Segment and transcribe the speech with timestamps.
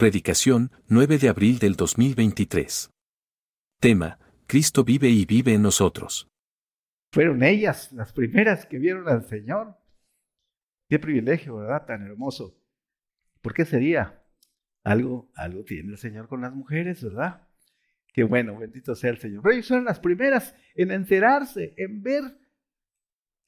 [0.00, 2.90] Predicación, 9 de abril del 2023.
[3.80, 6.26] Tema, Cristo vive y vive en nosotros.
[7.12, 9.76] Fueron ellas las primeras que vieron al Señor.
[10.88, 11.84] Qué privilegio, ¿verdad?
[11.84, 12.58] Tan hermoso.
[13.42, 14.24] ¿Por qué sería?
[14.84, 17.46] Algo, algo tiene el Señor con las mujeres, ¿verdad?
[18.14, 19.42] Qué bueno, bendito sea el Señor.
[19.42, 22.22] Pero ellas fueron las primeras en enterarse, en ver.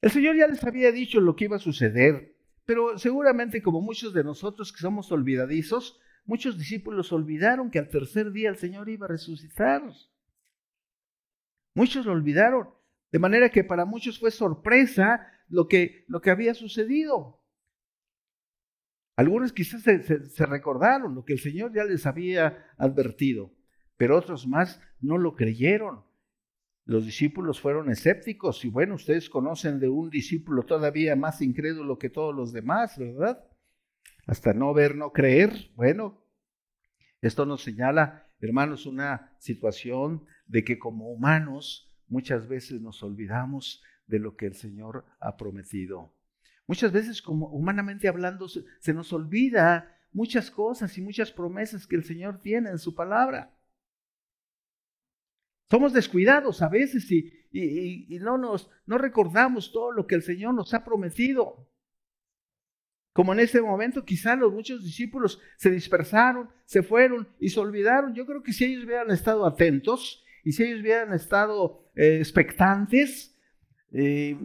[0.01, 4.13] El Señor ya les había dicho lo que iba a suceder, pero seguramente como muchos
[4.13, 9.05] de nosotros que somos olvidadizos, muchos discípulos olvidaron que al tercer día el Señor iba
[9.05, 9.83] a resucitar.
[11.75, 12.69] Muchos lo olvidaron,
[13.11, 17.43] de manera que para muchos fue sorpresa lo que, lo que había sucedido.
[19.15, 23.53] Algunos quizás se, recordaron lo que el Señor ya les había advertido,
[23.95, 26.03] pero otros más no lo creyeron.
[26.85, 32.09] Los discípulos fueron escépticos y bueno, ustedes conocen de un discípulo todavía más incrédulo que
[32.09, 33.47] todos los demás, ¿verdad?
[34.25, 35.71] Hasta no ver, no creer.
[35.75, 36.22] Bueno,
[37.27, 44.19] esto nos señala, hermanos, una situación de que como humanos muchas veces nos olvidamos de
[44.19, 46.13] lo que el Señor ha prometido.
[46.67, 52.03] Muchas veces, como humanamente hablando, se nos olvida muchas cosas y muchas promesas que el
[52.03, 53.57] Señor tiene en su palabra.
[55.69, 60.53] Somos descuidados a veces y, y, no, nos, no recordamos todo lo que el Señor
[60.53, 61.67] nos ha prometido.
[63.13, 68.15] Como en ese momento quizá los muchos discípulos se dispersaron, se fueron y se olvidaron.
[68.15, 73.37] Yo creo que si ellos hubieran estado atentos y si ellos hubieran estado eh, expectantes,
[73.91, 74.35] eh,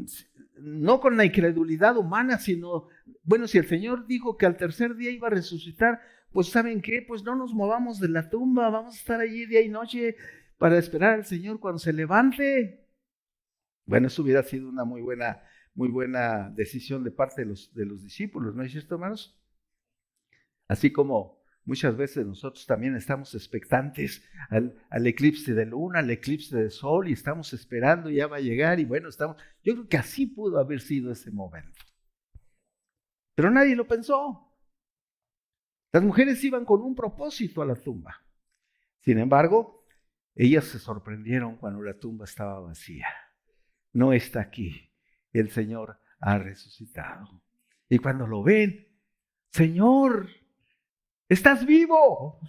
[0.61, 2.89] no con la incredulidad humana, sino,
[3.25, 6.01] bueno, si el Señor dijo que al tercer día iba a resucitar,
[6.33, 7.03] pues ¿saben qué?
[7.07, 10.17] Pues no nos movamos de la tumba, vamos a estar allí día y noche
[10.59, 12.87] para esperar al Señor cuando se levante.
[13.87, 15.41] Bueno, eso hubiera sido una muy buena,
[15.79, 19.41] muy buena decisión de parte de los, de los discípulos, ¿no es cierto, hermanos?
[20.67, 26.71] Así como Muchas veces nosotros también estamos expectantes al, eclipse de luna, al eclipse de
[26.71, 29.37] sol y estamos esperando, ya va a llegar y bueno, estamos...
[29.63, 31.79] Yo creo que así pudo haber sido ese momento.
[33.35, 34.51] Pero nadie lo pensó.
[35.93, 38.17] Las mujeres iban con un propósito a la tumba.
[39.01, 39.85] Sin embargo,
[40.35, 43.09] ellas se sorprendieron cuando la tumba estaba vacía.
[43.93, 44.88] No está aquí.
[45.33, 47.43] El Señor ha resucitado.
[47.89, 48.87] Y cuando lo ven,
[49.51, 50.29] Señor,
[51.29, 52.41] Estás vivo.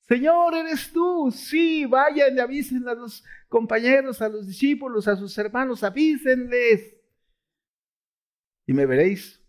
[0.00, 1.30] Señor, eres tú.
[1.30, 6.96] Sí, vayan y avisen a los compañeros, a los discípulos, a sus hermanos, avísenles.
[8.66, 9.40] Y me veréis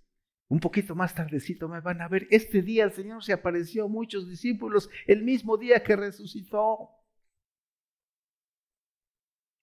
[0.49, 2.27] un poquito más tardecito, me van a ver.
[2.29, 6.89] Este día el Señor se apareció a muchos discípulos el mismo día que resucitó.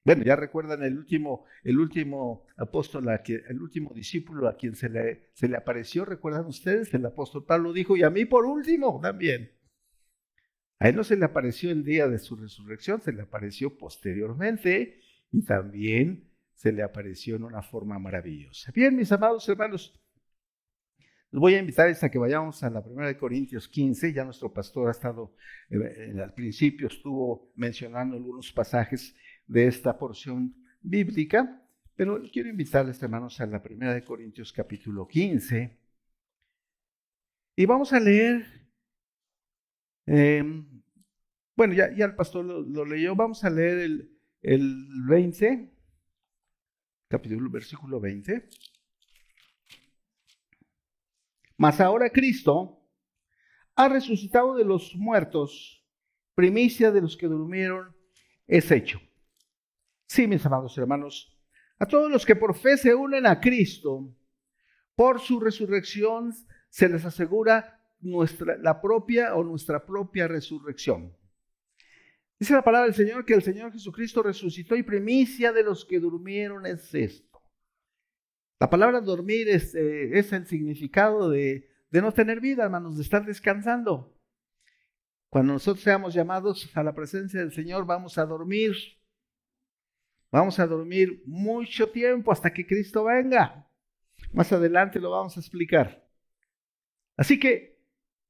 [0.03, 5.56] Bueno, ya recuerdan el último, el último apóstol, el último discípulo a quien se le,
[5.56, 6.93] apareció, ¿recuerdan ustedes?
[6.94, 9.53] El apóstol Pablo dijo, y a mí por último también.
[10.78, 15.00] A él no se le apareció el día de su resurrección, se le apareció posteriormente
[15.31, 18.72] y también se le apareció en una forma maravillosa.
[18.72, 20.00] Bien, mis amados hermanos,
[21.31, 24.12] los voy a invitar a que vayamos a la primera de Corintios 15.
[24.12, 25.37] Ya nuestro pastor ha estado,
[25.69, 29.15] eh, al principio estuvo mencionando algunos pasajes
[29.50, 31.61] de esta porción bíblica,
[31.97, 35.77] pero quiero invitarles, hermanos, a la primera de Corintios capítulo 15.
[37.56, 38.47] Y vamos a leer,
[40.06, 40.83] em,
[41.56, 45.75] bueno, ya, ya, el pastor lo, leyó, vamos a leer el, el 20,
[47.09, 48.49] capítulo, versículo 20.
[51.56, 52.88] Mas ahora Cristo
[53.75, 55.84] ha resucitado de los muertos,
[56.37, 57.97] primicia de los que durmieron
[58.47, 59.00] es hecho.
[60.10, 61.32] Sí, mis amados hermanos,
[61.78, 64.12] a todos los que por fe se unen a Cristo,
[64.97, 66.34] por su resurrección
[66.69, 71.16] se les asegura nuestra, la propia o nuestra propia resurrección.
[72.41, 76.00] Dice la palabra del Señor que el Señor Jesucristo resucitó y primicia de los que
[76.00, 77.41] durmieron es esto.
[78.59, 83.04] La palabra dormir es, eh, es el significado de, de no tener vida, hermanos, de
[83.04, 84.12] estar descansando.
[85.28, 88.75] Cuando nosotros seamos llamados a la presencia del Señor, vamos a dormir.
[90.31, 93.67] Vamos a dormir mucho tiempo hasta que Cristo venga.
[94.32, 96.06] Más adelante lo vamos a explicar.
[97.17, 97.81] Así que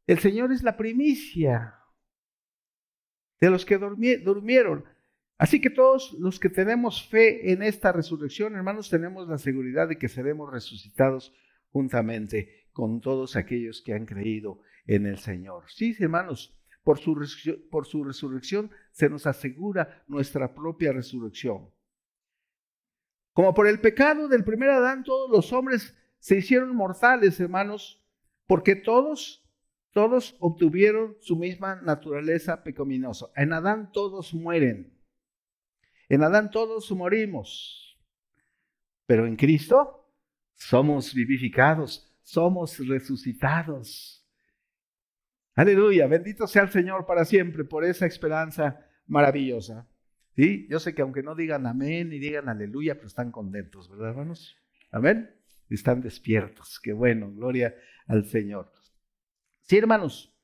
[0.07, 1.75] el Señor es la primicia
[3.41, 4.85] de los que durmieron.
[5.37, 9.99] Así que todos los que tenemos fe en esta resurrección, hermanos, tenemos la seguridad de
[9.99, 11.33] que seremos resucitados
[11.71, 15.65] juntamente con todos aquellos que han creído en el Señor.
[15.69, 17.15] Sí, hermanos, por su,
[17.71, 21.71] por su resurrección se nos asegura nuestra propia resurrección.
[23.41, 28.05] Como por el pecado del primer Adán, todos los hombres se hicieron mortales, hermanos,
[28.47, 29.43] porque todos
[29.93, 33.31] todos obtuvieron su misma naturaleza pecaminosa.
[33.35, 34.93] En Adán todos mueren.
[36.11, 37.99] En Adán todos morimos.
[39.07, 40.13] Pero en Cristo
[40.53, 44.23] somos vivificados, somos resucitados.
[45.55, 49.89] Aleluya, bendito sea el Señor para siempre por esa esperanza maravillosa.
[50.37, 50.67] ¿Sí?
[50.71, 54.57] Yo sé que aunque no digan amén ni digan aleluya, pero están contentos, ¿verdad, hermanos?
[54.91, 55.31] Amén.
[55.69, 56.81] Están despiertos.
[56.81, 57.75] Qué bueno, gloria
[58.07, 58.73] al Señor.
[59.63, 60.37] Sí, hermanos.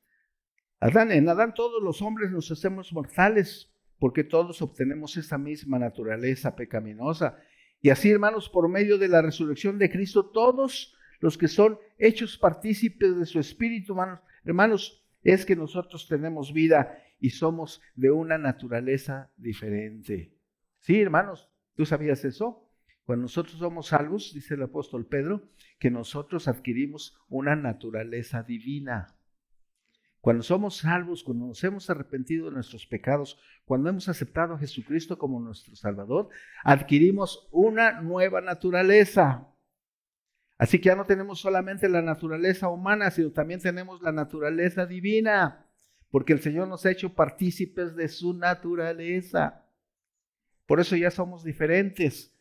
[0.79, 6.55] Adán, en Adán todos los hombres nos hacemos mortales porque todos obtenemos esa misma naturaleza
[6.55, 7.39] pecaminosa.
[7.81, 12.37] Y así, hermanos, por medio de la resurrección de Cristo, todos los que son hechos
[12.37, 18.39] partícipes de su espíritu, hermanos, hermanos es que nosotros tenemos vida y somos de una
[18.39, 20.35] naturaleza diferente.
[20.81, 22.69] Sí, hermanos, ¿tú sabías eso?
[23.05, 25.49] Cuando nosotros somos salvos, dice el apóstol Pedro,
[25.79, 29.17] que nosotros adquirimos una naturaleza divina.
[30.21, 35.19] Cuando somos salvos, cuando nos hemos arrepentido de nuestros pecados, cuando hemos aceptado a Jesucristo
[35.19, 36.31] como nuestro Salvador,
[36.65, 39.47] adquirimos una nueva naturaleza.
[40.59, 45.66] Así que ya no tenemos solamente la naturaleza humana, sino también tenemos la naturaleza divina,
[46.17, 49.67] porque el Señor nos ha hecho partícipes de su naturaleza.
[50.65, 52.35] Por eso ya somos diferentes,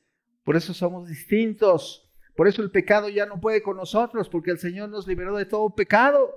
[0.46, 4.60] por eso somos distintos, por eso el pecado ya no puede con nosotros, porque el
[4.60, 6.34] Señor nos liberó de todo pecado.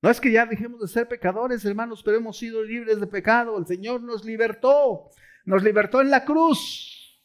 [0.00, 3.58] No es que ya dejemos de ser pecadores, hermanos, pero hemos sido libres de pecado.
[3.58, 5.10] El Señor nos libertó,
[5.46, 7.20] nos libertó en la cruz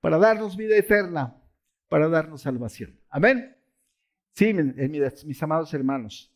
[0.00, 1.40] para darnos vida eterna,
[1.88, 2.98] para darnos salvación.
[3.08, 3.56] Amén.
[4.32, 6.31] Sí, mis amados hermanos.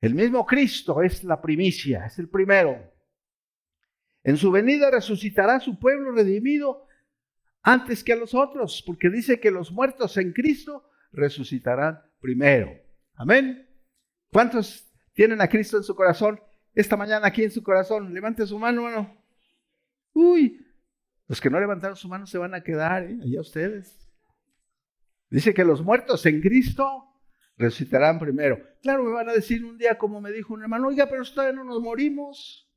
[0.00, 2.90] El mismo Cristo es la primicia, es el primero.
[4.22, 6.86] En su venida resucitará a su pueblo redimido
[7.62, 12.70] antes que a los otros, porque dice que los muertos en Cristo resucitarán primero.
[13.14, 13.68] Amén.
[14.32, 16.40] ¿Cuántos tienen a Cristo en su corazón?
[16.74, 18.14] Esta mañana aquí en su corazón.
[18.14, 19.22] Levante su mano, hermano.
[20.12, 20.66] Uy,
[21.26, 23.18] los que no levantaron su mano se van a quedar, ¿eh?
[23.22, 24.08] allá ustedes.
[25.28, 27.09] Dice que los muertos en Cristo
[27.60, 28.58] resucitarán primero.
[28.82, 31.52] Claro, me van a decir un día, como me dijo un hermano, oiga, pero todavía
[31.52, 32.68] no nos morimos.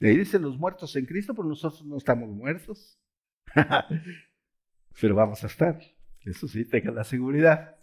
[0.00, 3.00] Ahí dicen los muertos en Cristo, pero nosotros no estamos muertos.
[5.00, 5.80] pero vamos a estar.
[6.20, 7.76] Eso sí, tenga la seguridad.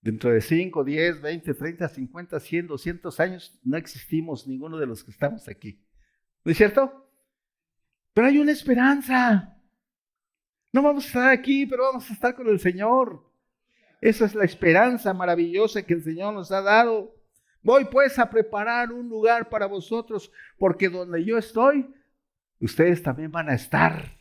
[0.00, 5.04] Dentro de 5, 10, 20, 30, 50, 100, 200 años no existimos ninguno de los
[5.04, 5.86] que estamos aquí.
[6.44, 7.08] ¿No es cierto?
[8.12, 9.56] Pero hay una esperanza.
[10.72, 13.31] No vamos a estar aquí, pero vamos a estar con el Señor.
[14.02, 17.14] Esa es la esperanza maravillosa que el Señor nos ha dado.
[17.62, 21.94] Voy pues a preparar un lugar para vosotros, porque donde yo estoy,
[22.58, 24.18] ustedes también van a estar.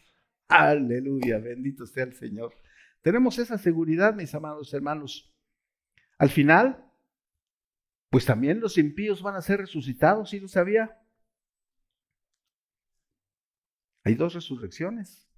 [0.47, 2.53] Aleluya, bendito sea el Señor.
[3.01, 5.33] Tenemos esa seguridad, mis amados hermanos.
[6.19, 6.85] Al final,
[8.11, 10.95] pues también los impíos van a ser resucitados, ¿sí lo sabía?
[14.03, 15.30] Hay dos resurrecciones.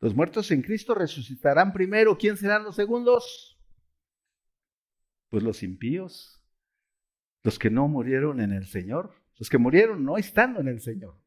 [0.00, 2.16] Los muertos en Cristo resucitarán primero.
[2.16, 3.58] ¿Quién serán los segundos?
[5.28, 6.42] Pues los impíos,
[7.42, 11.20] los que no murieron en el Señor, los que murieron no estando en el Señor.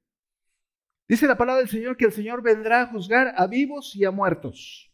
[1.07, 4.11] Dice la palabra del Señor que el Señor vendrá a juzgar a vivos y a
[4.11, 4.91] muertos.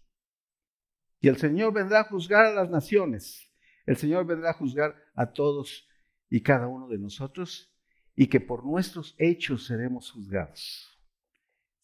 [1.21, 3.51] Y el Señor vendrá a juzgar a las naciones.
[3.85, 5.87] El Señor vendrá a juzgar a todos
[6.29, 7.73] y cada uno de nosotros
[8.15, 10.98] y que por nuestros hechos seremos juzgados.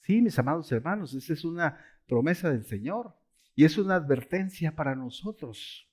[0.06, 3.16] Sí, mis amados hermanos, esa es una promesa del Señor
[3.56, 5.90] y es una advertencia para nosotros.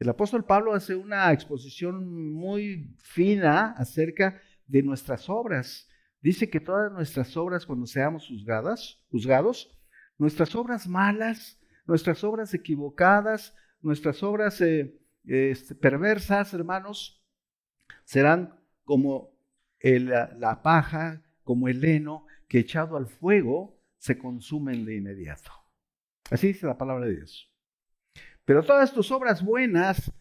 [0.00, 5.88] El apóstol Pablo hace una exposición muy fina acerca de nuestras obras.
[6.22, 9.78] Dice que todas nuestras obras, cuando seamos juzgadas, juzgados,
[10.18, 17.24] nuestras obras malas, nuestras obras equivocadas, nuestras obras eh, este, perversas, hermanos,
[18.02, 19.30] serán como
[19.80, 25.50] la paja, como el heno que echado al fuego se consumen de inmediato.
[26.30, 27.52] Así dice la palabra de Dios.
[28.44, 30.12] Pero todas tus obras buenas,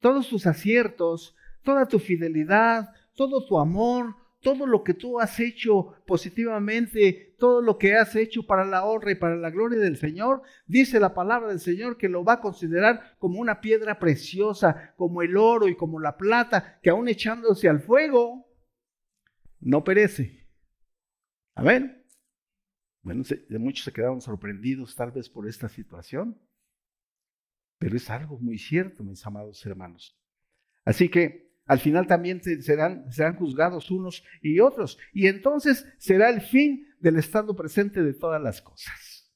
[0.00, 5.92] todos tus aciertos, toda tu fidelidad, todo tu amor, todo lo que tú has hecho
[6.06, 10.40] positivamente, todo lo que has hecho para la honra y para la gloria del Señor,
[10.66, 15.20] dice la palabra del Señor que lo va a considerar como una piedra preciosa, como
[15.20, 18.46] el oro y como la plata, que aún echándose al fuego,
[19.60, 20.41] no perece,
[21.54, 22.04] Amén.
[23.02, 23.24] Bueno,
[23.58, 26.40] muchos se quedaron sorprendidos tal vez por esta situación,
[27.78, 30.16] pero es algo muy cierto, mis amados hermanos.
[30.84, 36.40] Así que al final también serán, serán juzgados unos y otros, y entonces será el
[36.40, 39.32] fin del estado presente de todas las cosas.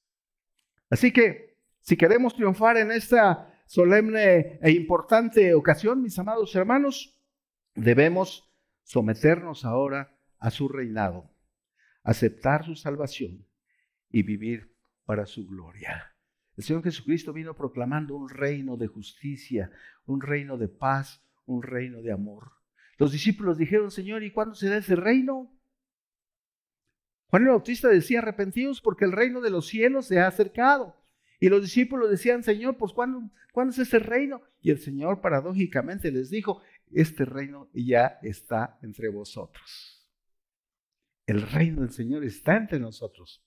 [0.89, 7.21] Así que si queremos triunfar en esta solemne e importante ocasión, mis amados hermanos,
[7.75, 8.49] debemos
[8.85, 11.31] someternos ahora a su reinado,
[12.07, 13.45] aceptar su salvación
[14.11, 14.73] y vivir
[15.05, 16.15] para su gloria.
[16.57, 19.73] El Señor Jesucristo vino proclamando un reino de justicia,
[20.07, 22.53] un reino de paz, un reino de amor.
[22.97, 25.53] Los discípulos dijeron, Señor, ¿y cuándo será ese reino?
[27.27, 30.97] Juan el Bautista decía, arrepentidos porque el reino de los cielos se ha acercado.
[31.41, 34.43] Y los discípulos decían, Señor, pues ¿cuándo, ¿cuándo es ese reino?
[34.61, 39.96] Y el Señor paradójicamente les dijo, este reino ya está entre vosotros.
[41.27, 43.43] El reino del Señor está entre nosotros.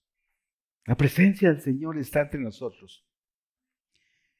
[0.85, 3.05] La presencia del Señor está entre nosotros.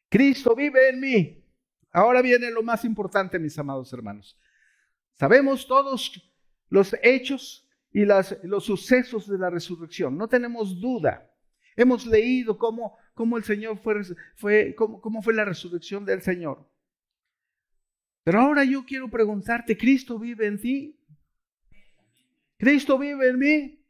[0.10, 1.46] Cristo vive en mí.
[1.92, 4.38] Ahora viene lo más importante, mis amados hermanos.
[5.14, 6.22] Sabemos todos
[6.70, 10.18] los hechos y los sucesos de la resurrección.
[10.18, 11.32] No tenemos duda.
[11.76, 14.02] Hemos leído cómo, cómo el Señor fue,
[14.36, 16.70] fue cómo, cómo fue la resurrección del Señor.
[18.24, 20.99] Pero ahora yo quiero preguntarte, ¿Cristo vive en ti?
[22.60, 23.86] ¿Cristo vive en mí?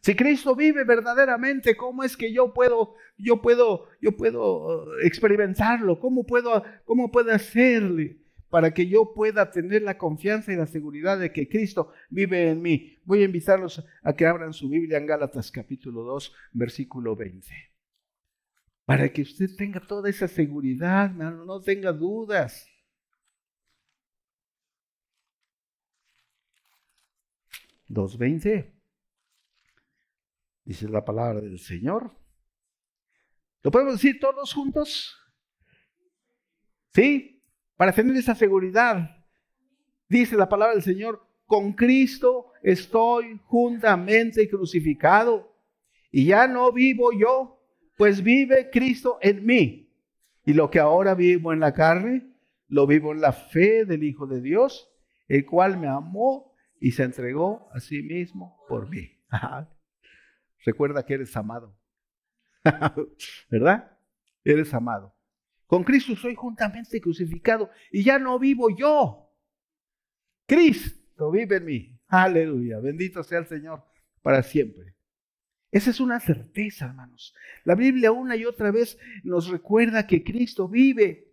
[0.00, 5.98] Si Cristo vive verdaderamente, ¿cómo es que yo puedo, yo puedo, yo puedo uh, experimentarlo?
[5.98, 8.18] ¿Cómo puedo, cómo puedo hacerle
[8.48, 12.62] para que yo pueda tener la confianza y la seguridad de que Cristo vive en
[12.62, 12.96] mí?
[13.04, 17.48] Voy a invitarlos a que abran su Biblia en Gálatas capítulo 2, versículo 20.
[18.86, 22.69] Para que usted tenga toda esa seguridad, no tenga dudas.
[27.90, 28.80] 2.20
[30.64, 32.12] dice la palabra del Señor.
[33.62, 35.16] ¿Lo podemos decir todos juntos?
[36.94, 37.42] ¿Sí?
[37.76, 39.24] Para tener esa seguridad,
[40.08, 45.56] dice la palabra del Señor, con Cristo estoy juntamente crucificado
[46.12, 47.60] y ya no vivo yo,
[47.96, 49.92] pues vive Cristo en mí.
[50.46, 52.32] Y lo que ahora vivo en la carne,
[52.68, 54.88] lo vivo en la fe del Hijo de Dios,
[55.26, 56.49] el cual me amó
[56.80, 59.10] y se entregó a sí mismo por mí.
[60.64, 61.78] Recuerda que eres amado.
[63.50, 63.96] ¿Verdad?
[64.42, 65.14] Eres amado.
[65.66, 69.30] Con Cristo soy juntamente crucificado y ya no vivo yo.
[70.46, 72.00] Cristo vive en mí.
[72.08, 72.80] Aleluya.
[72.80, 73.84] Bendito sea el Señor
[74.22, 74.96] para siempre.
[75.70, 77.34] Esa es una certeza, hermanos.
[77.64, 81.32] La Biblia una y otra vez nos recuerda que Cristo vive.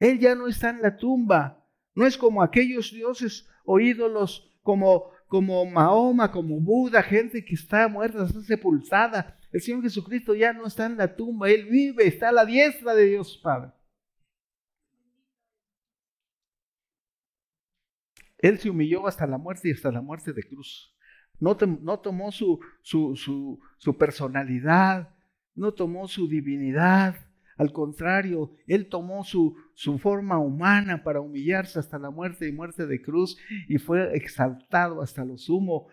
[0.00, 1.65] Él ya no está en la tumba.
[1.96, 7.88] No es como aquellos dioses o ídolos como como Mahoma, como Buda, gente que está
[7.88, 9.38] muerta, está sepultada.
[9.52, 12.94] El Señor Jesucristo ya no está en la tumba, Él vive, está a la diestra
[12.94, 13.72] de Dios Padre.
[18.38, 20.94] Él se humilló hasta la muerte y hasta la muerte de cruz.
[21.40, 25.14] No, no tomó su, su, su, su personalidad,
[25.54, 27.16] no tomó su divinidad,
[27.56, 32.86] al contrario, Él tomó su, su forma humana para humillarse hasta la muerte y muerte
[32.86, 35.88] de cruz y fue exaltado hasta lo sumo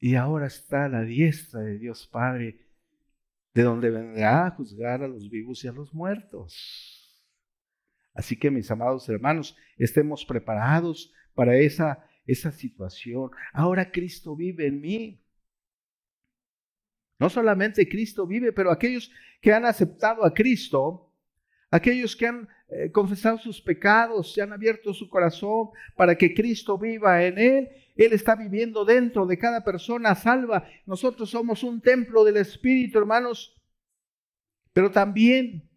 [0.00, 2.60] y ahora está a la diestra de Dios Padre,
[3.54, 7.24] de donde vendrá a juzgar a los vivos y a los muertos.
[8.12, 13.30] Así que mis amados hermanos, estemos preparados para esa, esa situación.
[13.52, 15.23] Ahora Cristo vive en mí.
[17.18, 21.12] No solamente Cristo vive, pero aquellos que han aceptado a Cristo,
[21.70, 26.76] aquellos que han eh, confesado sus pecados, se han abierto su corazón para que Cristo
[26.78, 30.68] viva en él, Él está viviendo dentro de cada persona salva.
[30.86, 33.60] Nosotros somos un templo del Espíritu, hermanos.
[34.72, 35.70] Pero también,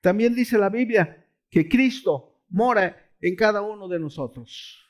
[0.00, 4.84] también dice la Biblia que Cristo mora en cada uno de nosotros.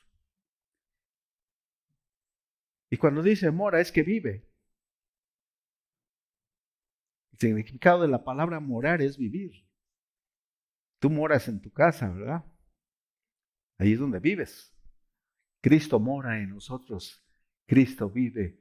[2.89, 4.50] Y cuando dice mora es que vive
[7.41, 9.65] significado de la palabra morar es vivir.
[10.99, 12.45] Tú moras en tu casa, ¿verdad?
[13.77, 14.73] Ahí es donde vives.
[15.61, 17.23] Cristo mora en nosotros.
[17.65, 18.59] Cristo vive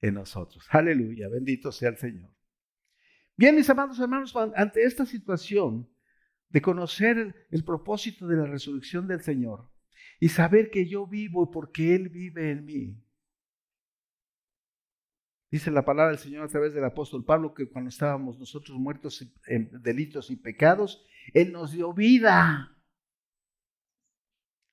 [0.00, 0.66] en nosotros.
[0.70, 2.30] Aleluya, bendito sea el Señor.
[3.36, 5.88] Bien, mis amados hermanos, ante esta situación
[6.48, 9.70] de conocer el, propósito de la resurrección del Señor
[10.20, 13.02] y saber que yo vivo porque Él vive en mí,
[15.50, 19.26] Dice la palabra del Señor a través del apóstol Pablo que cuando estábamos nosotros muertos
[19.46, 22.76] en delitos y pecados, Él nos dio vida.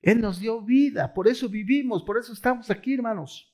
[0.02, 3.52] Él nos dio vida, por eso vivimos, por eso estamos aquí, hermanos.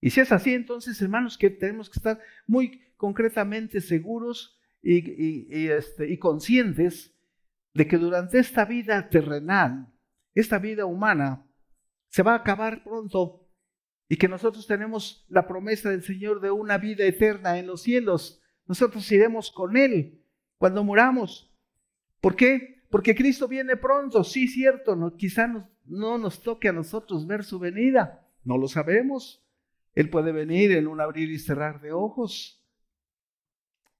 [0.00, 6.08] Y si es así, entonces, hermanos, que tenemos que estar muy concretamente seguros y, este,
[6.08, 7.12] y conscientes
[7.74, 9.92] de que durante esta vida terrenal,
[10.32, 11.44] esta vida humana,
[12.08, 13.49] se va a acabar pronto
[14.10, 18.42] y que nosotros tenemos la promesa del Señor de una vida eterna en los cielos.
[18.66, 20.20] Nosotros iremos con Él
[20.58, 21.54] cuando muramos.
[22.20, 22.82] ¿Por qué?
[22.90, 24.24] Porque Cristo viene pronto.
[24.24, 25.46] Sí, cierto, no, quizá
[25.84, 28.28] no nos toque a nosotros ver su venida.
[28.42, 29.46] No lo sabemos.
[29.94, 32.66] Él puede venir en un abrir y cerrar de ojos.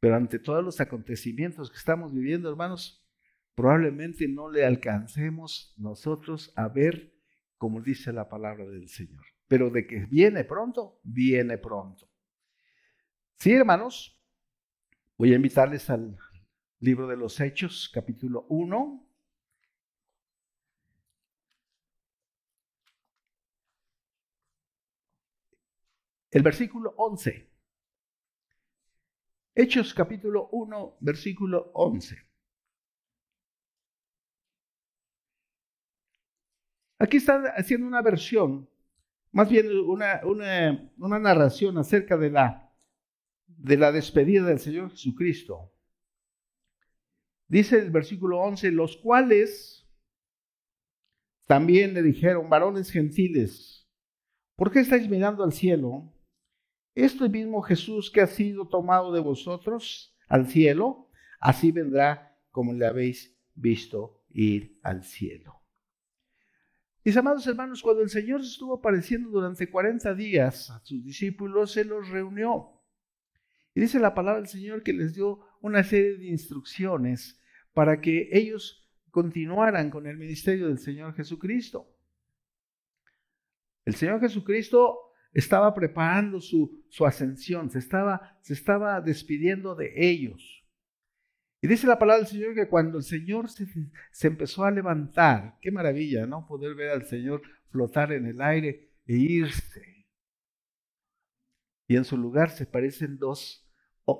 [0.00, 3.06] Pero ante todos los acontecimientos que estamos viviendo, hermanos,
[3.54, 7.14] probablemente no le alcancemos nosotros a ver
[7.58, 9.24] como dice la palabra del Señor.
[9.50, 12.08] Pero de que viene pronto, viene pronto.
[13.34, 14.16] Sí, hermanos,
[15.18, 16.16] voy a invitarles al
[16.78, 19.08] libro de los Hechos, capítulo 1.
[26.30, 27.50] El versículo 11.
[29.56, 32.16] Hechos capítulo 1, versículo 11.
[37.00, 38.70] Aquí está haciendo una versión,
[39.32, 42.72] más bien una, una, narración acerca de la,
[43.46, 45.72] de la despedida del Señor Jesucristo.
[47.46, 49.88] Dice el versículo 11, los cuales
[51.46, 53.88] también le dijeron, varones gentiles,
[54.56, 56.12] ¿por qué estáis mirando al cielo?
[56.94, 61.08] Este mismo Jesús que ha sido tomado de vosotros al cielo,
[61.40, 65.59] así vendrá como le habéis visto ir al cielo.
[67.02, 71.84] Mis amados hermanos, cuando el Señor estuvo apareciendo durante 40 días a sus discípulos, se
[71.84, 72.72] los reunió.
[73.74, 77.40] Y dice la palabra del Señor que les dio una serie de instrucciones
[77.72, 81.88] para que ellos continuaran con el ministerio del Señor Jesucristo.
[83.86, 84.98] El Señor Jesucristo
[85.32, 90.59] estaba preparando su, su ascensión, se estaba, se estaba despidiendo de ellos.
[91.62, 93.66] Y dice la palabra del Señor que cuando el Señor se,
[94.26, 96.46] empezó a levantar, qué maravilla, ¿no?
[96.46, 100.06] Poder ver al Señor flotar en el aire e irse.
[101.86, 103.68] Y en su lugar se parecen dos,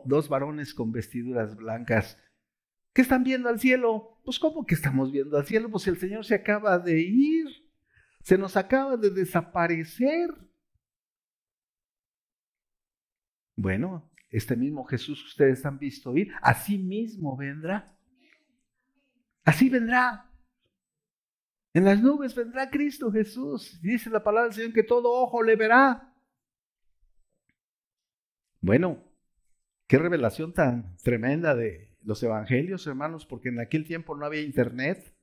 [0.05, 2.19] dos varones con vestiduras blancas.
[2.93, 4.21] ¿Qué están viendo al cielo?
[4.25, 5.71] Pues ¿cómo que estamos viendo al cielo?
[5.71, 7.47] Pues el Señor se acaba de ir,
[8.23, 10.29] se nos acaba de desaparecer.
[13.57, 17.97] Bueno, este mismo Jesús que ustedes han visto ir, así mismo vendrá.
[19.45, 20.31] Así vendrá.
[21.73, 23.81] En las nubes vendrá Cristo Jesús.
[23.83, 26.15] Dice la palabra del Señor que todo ojo le verá.
[28.61, 29.03] Bueno,
[29.87, 35.17] qué revelación tan tremenda de los evangelios, hermanos, porque en aquel tiempo no había internet.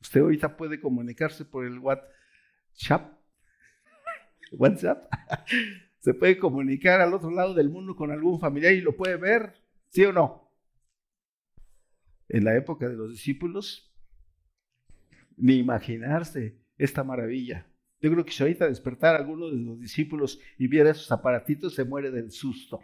[0.00, 3.18] Usted ahorita puede comunicarse por el WhatsApp.
[4.52, 5.10] WhatsApp
[6.04, 9.54] se puede comunicar al otro lado del mundo con algún familiar y lo puede ver,
[9.88, 10.52] ¿sí o no?
[12.28, 13.90] En la época de los discípulos,
[15.38, 17.66] ni imaginarse esta maravilla.
[18.02, 21.74] Yo creo que si ahorita despertar a alguno de los discípulos y viera esos aparatitos,
[21.74, 22.82] se muere del susto.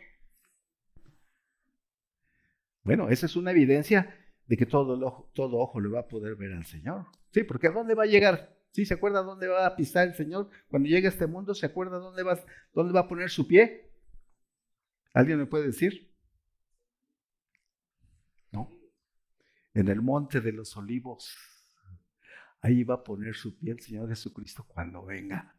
[2.82, 6.36] Bueno, esa es una evidencia de que todo ojo, todo ojo le va a poder
[6.36, 7.04] ver al Señor.
[7.32, 8.59] Sí, porque ¿a dónde va a llegar?
[8.72, 10.48] ¿Sí se acuerda dónde va a pisar el Señor?
[10.68, 12.38] Cuando llegue a este mundo, ¿se acuerda dónde va,
[12.72, 13.90] dónde va a poner su pie?
[15.12, 16.14] ¿Alguien me puede decir?
[18.52, 18.70] ¿No?
[19.74, 21.36] En el monte de los olivos.
[22.60, 25.56] Ahí va a poner su pie el Señor Jesucristo cuando venga.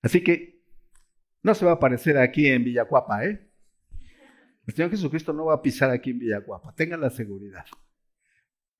[0.00, 0.62] Así que
[1.42, 3.50] no se va a aparecer aquí en Villacuapa, ¿eh?
[4.66, 7.66] El Señor Jesucristo no va a pisar aquí en Villacuapa, tengan la seguridad.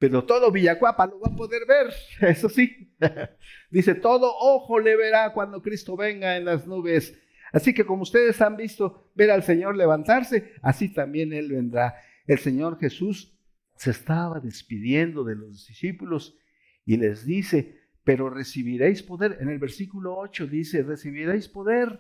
[0.04, 1.90] Pero todo Villacuapa lo va a poder ver,
[2.28, 2.92] eso sí.
[3.70, 7.18] Dice, todo ojo le verá cuando Cristo venga en las nubes.
[7.54, 11.94] Así que como ustedes han visto ver al Señor levantarse, así también Él vendrá.
[12.26, 13.34] El Señor Jesús
[13.76, 16.36] se estaba despidiendo de los discípulos
[16.84, 19.38] y les dice, pero recibiréis poder.
[19.40, 21.98] En el versículo 8 dice, recibiréis poder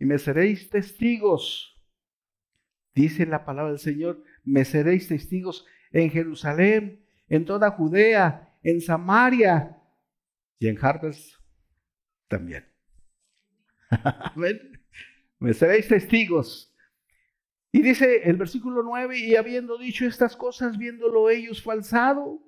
[0.00, 1.78] y me seréis testigos.
[2.94, 9.76] Dice la palabra del Señor, me seréis testigos en Jerusalén, en toda Judea, en Samaria
[10.58, 11.34] y en Harvest
[12.28, 12.66] también.
[15.38, 16.74] Me seréis testigos.
[17.70, 22.42] Y dice el versículo 9, y habiendo dicho estas cosas, viéndolo ellos fue alzado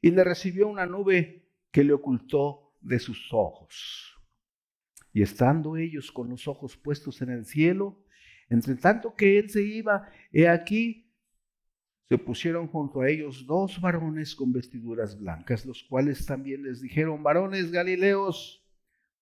[0.00, 4.18] y le recibió una nube que le ocultó de sus ojos.
[5.12, 8.04] Y estando ellos con los ojos puestos en el cielo,
[8.48, 11.01] entre tanto que él se iba, he aquí
[12.12, 17.22] se pusieron junto a ellos dos varones con vestiduras blancas, los cuales también les dijeron,
[17.22, 18.62] varones Galileos,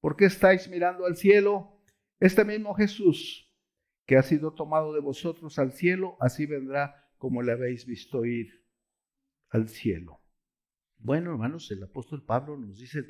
[0.01, 1.81] ¿por qué estáis mirando al cielo?
[2.19, 3.49] Este mismo Jesús,
[4.07, 8.67] que ha sido tomado de vosotros al cielo, así vendrá como le habéis visto ir
[9.51, 10.21] al cielo.
[10.99, 13.05] Bueno, hermanos, el apóstol Pablo nos dice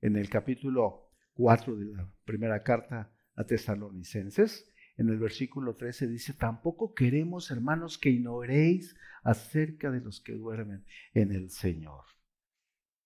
[0.00, 4.69] en el capítulo 4 de la primera carta a Tesalonicenses,
[5.00, 10.84] en el versículo 13 dice, tampoco queremos, hermanos, que ignoréis acerca de los que duermen
[11.14, 12.04] en el Señor.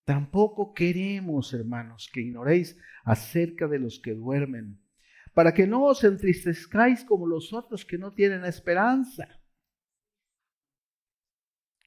[0.04, 4.82] Tampoco queremos, hermanos, que ignoréis acerca de los que duermen,
[5.34, 9.28] para que no os entristezcáis como los otros que no tienen esperanza.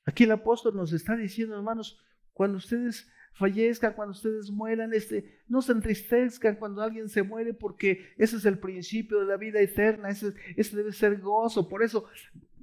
[0.05, 5.61] Aquí el apóstol nos está diciendo, hermanos, cuando ustedes fallezcan, cuando ustedes mueran, este, no
[5.61, 10.09] se entristezcan cuando alguien se muere, porque ese es el principio de la vida eterna,
[10.09, 11.69] ese, ese debe ser gozo.
[11.69, 12.05] Por eso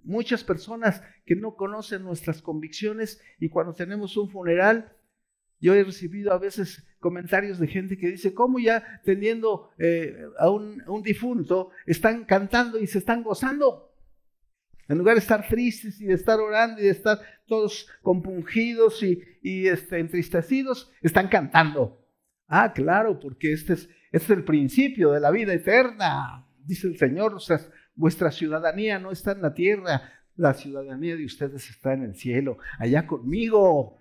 [0.02, 4.92] muchas personas que no conocen nuestras convicciones y cuando tenemos un funeral,
[5.60, 10.50] yo he recibido a veces comentarios de gente que dice, ¿cómo ya teniendo eh, a
[10.50, 13.93] un, un difunto están cantando y se están gozando?
[14.88, 19.20] En lugar de estar tristes y de estar orando y de estar todos compungidos y,
[19.42, 22.04] y este, entristecidos, están cantando.
[22.46, 26.46] Ah, claro, porque este es, este es el principio de la vida eterna.
[26.58, 27.58] Dice el Señor, o sea,
[27.94, 30.02] vuestra ciudadanía no está en la tierra,
[30.36, 33.98] la ciudadanía de ustedes está en el cielo, allá conmigo.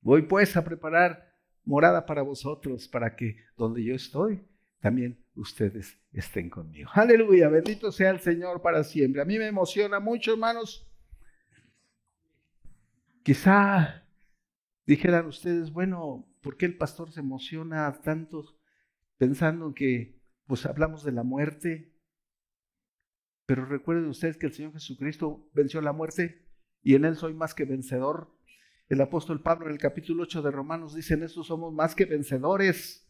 [0.00, 4.46] Voy pues a preparar morada para vosotros, para que donde yo estoy,
[4.80, 6.90] también ustedes estén conmigo.
[6.92, 9.22] Aleluya, bendito sea el Señor para siempre.
[9.22, 10.86] A mí me emociona mucho, hermanos.
[13.22, 14.06] Quizá
[14.86, 18.44] dijeran ustedes, bueno, ¿por qué el pastor se emociona tanto
[19.16, 21.94] pensando que pues hablamos de la muerte?
[23.46, 26.46] Pero recuerden ustedes que el Señor Jesucristo venció la muerte
[26.82, 28.36] y en Él soy más que vencedor.
[28.88, 32.04] El apóstol Pablo en el capítulo 8 de Romanos dice, en esto somos más que
[32.04, 33.09] vencedores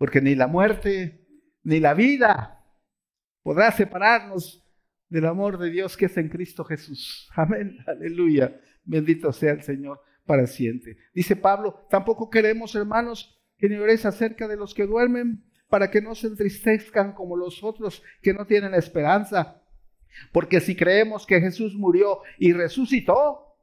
[0.00, 1.28] porque ni la muerte
[1.62, 2.64] ni la vida
[3.42, 4.66] podrá separarnos
[5.10, 7.28] del amor de Dios que es en Cristo Jesús.
[7.36, 8.58] Amén, aleluya.
[8.82, 10.96] Bendito sea el Señor para siempre.
[11.12, 16.14] Dice Pablo, tampoco queremos, hermanos, que ignoréis acerca de los que duermen, para que no
[16.14, 19.62] se entristezcan como los otros que no tienen esperanza.
[20.32, 23.54] Porque si creemos que Jesús murió y resucitó,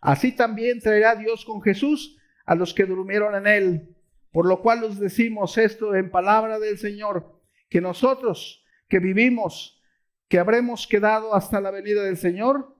[0.00, 3.97] así también traerá Dios con Jesús a los que durmieron en él.
[4.32, 9.82] Por lo cual os decimos esto en palabra del Señor, que nosotros que vivimos,
[10.28, 12.76] que habremos quedado hasta la venida del Señor,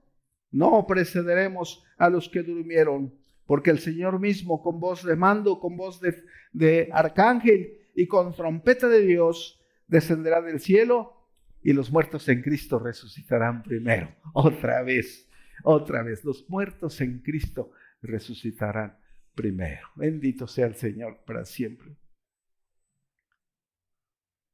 [0.51, 3.13] no precederemos a los que durmieron,
[3.45, 8.33] porque el Señor mismo con voz de mando, con voz de, de arcángel y con
[8.33, 11.27] trompeta de Dios, descenderá del cielo
[11.61, 14.15] y los muertos en Cristo resucitarán primero.
[14.33, 15.27] Otra vez,
[15.63, 18.97] otra vez, los muertos en Cristo resucitarán
[19.39, 19.87] primero.
[19.95, 21.95] Bendito sea el Señor para siempre.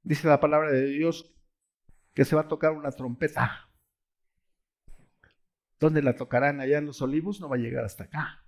[0.03, 1.35] Dice la palabra de Dios
[2.13, 3.67] que se va a tocar una trompeta.
[5.79, 6.61] ¿Dónde la tocarán?
[6.61, 8.45] Allá en los olivos no va a llegar hasta acá.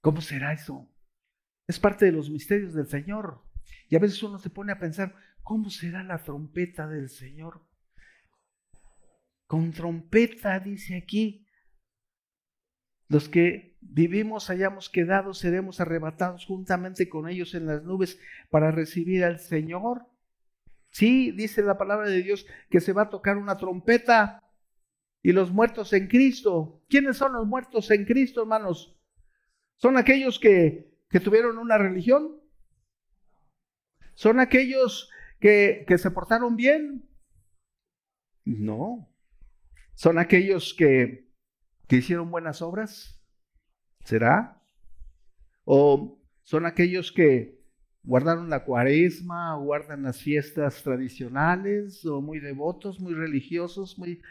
[0.00, 0.92] ¿Cómo será eso?
[1.68, 3.40] Es parte de los misterios del Señor.
[3.88, 7.64] Y a veces uno se pone a pensar, ¿cómo será la trompeta del Señor?
[9.46, 11.46] Con trompeta, dice aquí,
[13.10, 18.20] los que vivimos, hayamos quedado, seremos arrebatados juntamente con ellos en las nubes
[18.50, 20.06] para recibir al Señor.
[20.90, 24.44] Sí, dice la palabra de Dios que se va a tocar una trompeta
[25.22, 26.84] y los muertos en Cristo.
[26.88, 28.96] ¿Quiénes son los muertos en Cristo, hermanos?
[29.74, 32.40] ¿Son aquellos que, que tuvieron una religión?
[34.14, 37.08] ¿Son aquellos que, que se portaron bien?
[38.44, 39.12] No.
[39.94, 41.29] Son aquellos que
[41.90, 43.20] que hicieron buenas obras?
[44.04, 44.62] ¿Será?
[45.64, 47.64] ¿O son aquellos que
[48.04, 54.22] guardaron la cuaresma, guardan las fiestas tradicionales, o muy devotos, muy religiosos, muy,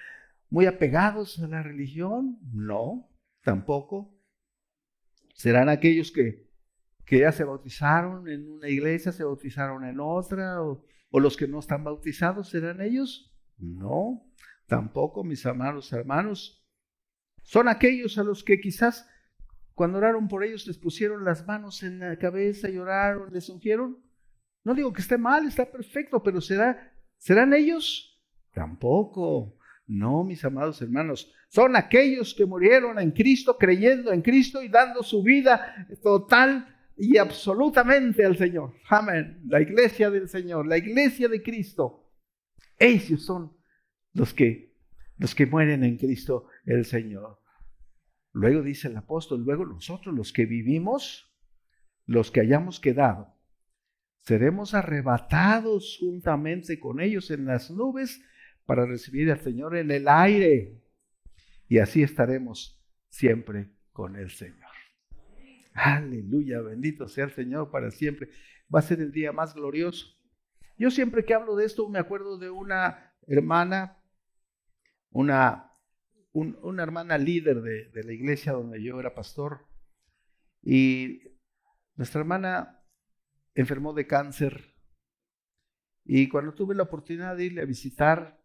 [0.49, 2.39] muy apegados a la religión?
[2.53, 3.09] No,
[3.43, 4.17] tampoco.
[5.33, 6.49] ¿Serán aquellos que,
[7.03, 11.49] que ya se bautizaron en una iglesia, se bautizaron en otra, o, o los que
[11.49, 13.37] no están bautizados, serán ellos?
[13.57, 14.31] No,
[14.65, 16.58] tampoco, mis amados hermanos.
[17.49, 19.09] Son aquellos a los que quizás
[19.73, 23.97] cuando oraron por ellos les pusieron las manos en la cabeza y oraron, les ungieron.
[24.63, 28.21] No digo que esté mal, está perfecto, pero ¿será, ¿serán ellos?
[28.53, 29.57] Tampoco.
[29.88, 35.01] No, mis amados hermanos, son aquellos que murieron en Cristo, creyendo en Cristo y dando
[35.01, 38.75] su vida total y absolutamente al Señor.
[38.89, 39.41] Amén.
[39.47, 42.13] La iglesia del Señor, la iglesia de Cristo.
[42.77, 43.57] Ellos son
[44.13, 44.75] los que,
[45.17, 47.38] los que mueren en Cristo el Señor.
[48.31, 51.33] Luego dice el apóstol, luego nosotros los que vivimos,
[52.05, 53.35] los que hayamos quedado,
[54.21, 58.21] seremos arrebatados juntamente con ellos en las nubes
[58.65, 60.79] para recibir al Señor en el aire.
[61.67, 64.69] Y así estaremos siempre con el Señor.
[65.73, 68.29] Aleluya, bendito sea el Señor para siempre.
[68.73, 70.07] Va a ser el día más glorioso.
[70.77, 73.97] Yo siempre que hablo de esto me acuerdo de una hermana,
[75.11, 75.68] una,
[76.31, 79.67] una hermana líder de, de la iglesia donde yo era pastor.
[80.61, 81.21] Y
[81.95, 82.83] nuestra hermana
[83.55, 84.75] enfermó de cáncer.
[86.05, 88.41] Y cuando tuve la oportunidad de irle a visitar,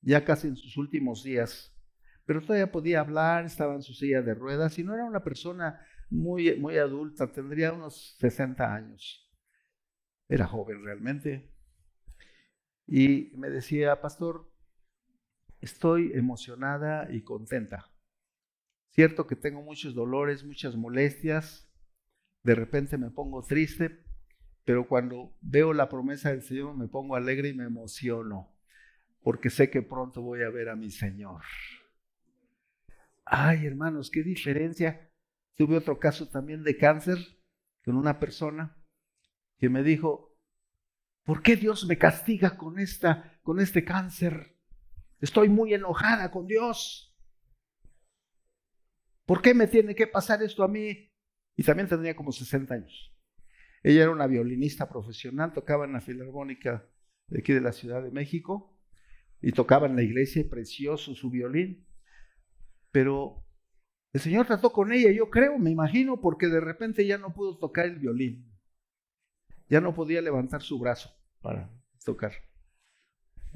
[0.00, 1.76] ya casi en sus últimos días,
[2.24, 5.80] pero todavía podía hablar, estaba en su silla de ruedas y no era una persona
[6.10, 9.30] muy, muy adulta, tendría unos 60 años.
[10.28, 11.52] Era joven realmente.
[12.86, 14.52] Y me decía, pastor,
[15.66, 17.90] estoy emocionada y contenta.
[18.90, 21.68] Cierto que tengo muchos dolores, muchas molestias,
[22.42, 24.04] de repente me pongo triste,
[24.64, 28.56] pero cuando veo la promesa del Señor me pongo alegre y me emociono,
[29.20, 31.42] porque sé que pronto voy a ver a mi Señor.
[33.24, 35.10] Ay, hermanos, qué diferencia.
[35.56, 37.18] Tuve otro caso también de cáncer
[37.84, 38.76] con una persona
[39.58, 40.36] que me dijo,
[41.24, 44.55] ¿por qué Dios me castiga con, esta, con este cáncer?
[45.20, 47.14] Estoy muy enojada con Dios.
[49.24, 51.10] ¿Por qué me tiene que pasar esto a mí?
[51.56, 53.12] Y también tendría como 60 años.
[53.82, 56.88] Ella era una violinista profesional, tocaba en la Filarmónica
[57.28, 58.76] de aquí de la Ciudad de México
[59.40, 61.86] y tocaba en la iglesia, precioso su violín.
[62.90, 63.44] Pero
[64.12, 67.58] el Señor trató con ella, yo creo, me imagino, porque de repente ya no pudo
[67.58, 68.52] tocar el violín.
[69.68, 71.70] Ya no podía levantar su brazo para
[72.04, 72.32] tocar.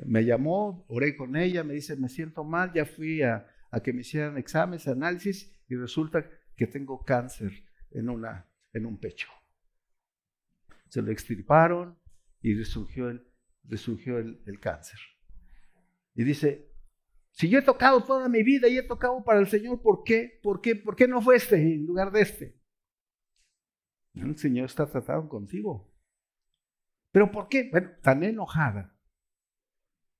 [0.05, 3.47] Me llamó, oré con ella, me dice, me siento mal, ya fui a,
[3.83, 9.29] que me hicieran exámenes, análisis, y resulta que tengo cáncer en, un pecho.
[10.89, 11.99] Se lo extirparon
[12.41, 14.99] y resurgió el, el cáncer.
[16.15, 16.71] Y dice,
[17.31, 20.41] si yo he tocado toda mi vida y he tocado para el Señor, ¿por qué?
[20.43, 20.77] ¿Por qué?
[20.77, 22.61] ¿Por qué no fue este en lugar de este?
[24.15, 25.93] El Señor está tratando contigo.
[27.13, 27.69] ¿Pero por qué?
[27.71, 28.97] Bueno, tan enojada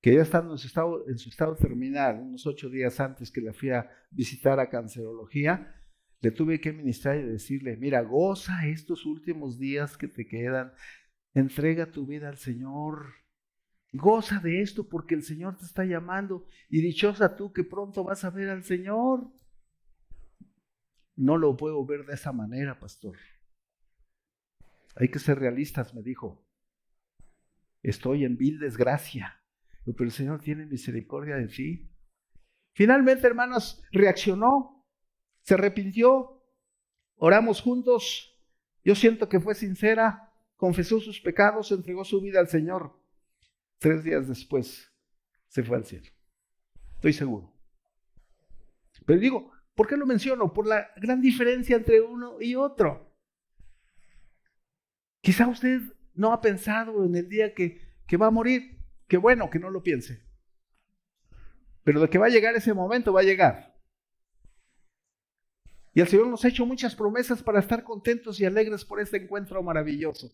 [0.01, 3.41] que ya estando en su estado, en su estado terminal, unos ocho días antes que
[3.41, 5.75] la fui a visitar a cancerología,
[6.21, 10.73] le tuve que ministrar y decirle, mira, goza estos últimos días que te quedan,
[11.35, 13.21] entrega tu vida al Señor,
[13.93, 18.25] Goza de esto porque el Señor te está llamando y dichosa tú que pronto vas
[18.25, 19.29] a ver al Señor.
[21.17, 23.17] No lo puedo ver de esa manera, pastor.
[24.95, 26.47] Hay que ser realistas, me dijo.
[27.83, 29.40] Estoy en vil desgracia,
[29.85, 31.91] pero el Señor tiene misericordia de ti.
[32.73, 34.87] Finalmente, hermanos, reaccionó,
[35.43, 36.43] se arrepintió,
[37.17, 38.39] oramos juntos.
[38.85, 42.99] Yo siento que fue sincera, confesó sus pecados, entregó su vida al Señor.
[43.79, 44.93] Tres días después
[45.49, 46.11] se fue al cielo.
[46.97, 47.53] Estoy seguro.
[49.07, 50.53] Pero digo, ¿por qué lo menciono?
[50.53, 53.11] Por la gran diferencia entre uno y otro.
[55.21, 55.81] Quizá usted
[56.15, 58.80] no ha pensado en el día que, que va a morir.
[59.11, 60.25] Qué bueno que no lo piense.
[61.83, 63.77] Pero de que va a llegar ese momento, va a llegar.
[65.93, 69.17] Y el Señor nos ha hecho muchas promesas para estar contentos y alegres por este
[69.17, 70.31] encuentro maravilloso.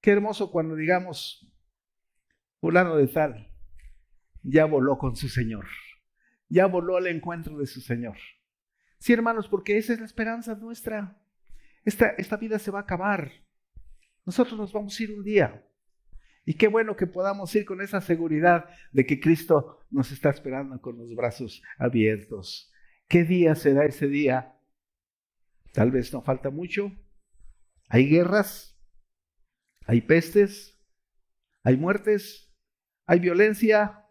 [0.00, 1.48] Qué hermoso cuando digamos,
[2.60, 3.54] fulano de tal,
[4.42, 5.66] ya voló con su Señor,
[6.48, 8.16] ya voló al encuentro de su Señor.
[8.98, 11.22] Sí, hermanos, porque esa es la esperanza nuestra.
[11.84, 13.30] Esta, esta vida se va a acabar.
[14.30, 15.66] Nosotros nos vamos a ir un día.
[16.44, 20.80] Y qué bueno que podamos ir con esa seguridad de que Cristo nos está esperando
[20.80, 22.72] con los brazos abiertos.
[23.08, 24.56] ¿Qué día será ese día?
[25.72, 26.92] Tal vez no falta mucho.
[27.88, 28.80] Hay guerras,
[29.84, 30.80] hay pestes,
[31.64, 32.54] hay muertes,
[33.06, 34.06] hay violencia,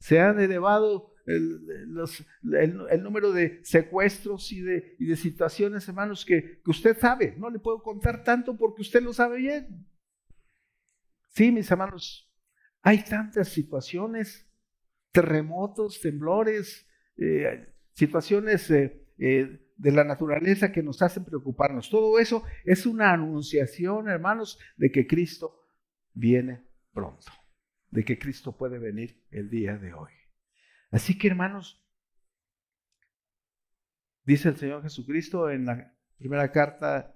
[0.00, 6.96] se han elevado el, número de secuestros y de, de situaciones, hermanos, que, que, usted
[6.98, 7.34] sabe.
[7.36, 9.86] No le puedo contar tanto porque usted lo sabe bien.
[11.28, 12.32] Sí, mis hermanos,
[12.82, 14.50] hay tantas situaciones,
[15.12, 21.90] terremotos, temblores, eh, situaciones eh, eh, de la naturaleza que nos hacen preocuparnos.
[21.90, 25.66] Todo eso es una anunciación, hermanos, de que Cristo
[26.14, 27.30] viene pronto,
[27.90, 30.10] de que Cristo puede venir el día de hoy.
[30.90, 31.84] Así que, hermanos,
[34.24, 37.14] dice el Señor Jesucristo en la primera carta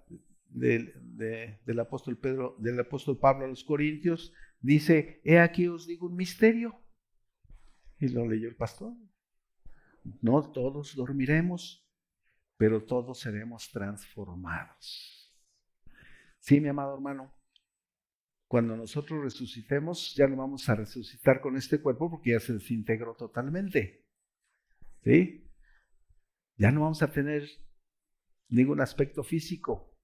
[0.48, 0.92] del,
[1.64, 6.16] del apóstol Pedro, del apóstol Pablo a los Corintios, dice, he aquí os digo un
[6.16, 6.78] misterio.
[7.98, 8.94] Y lo leyó el pastor.
[10.20, 11.88] No todos dormiremos,
[12.56, 15.32] pero todos seremos transformados.
[16.40, 17.32] Sí, mi amado hermano,
[18.52, 23.14] cuando nosotros resucitemos, ya no vamos a resucitar con este cuerpo porque ya se desintegró
[23.14, 24.04] totalmente.
[25.02, 25.50] ¿Sí?
[26.58, 27.48] Ya no vamos a tener
[28.50, 29.96] ningún aspecto físico.